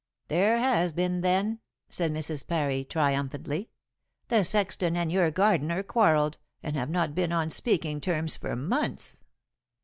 [0.29, 1.59] "There has been, then,"
[1.91, 2.47] said Mrs.
[2.47, 3.69] Parry triumphantly.
[4.29, 9.23] "The sexton and your gardener quarrelled, and have not been on speaking terms for months.